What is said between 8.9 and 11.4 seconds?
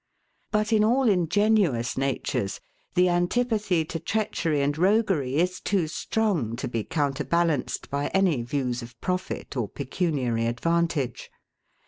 profit or pecuniary advantage.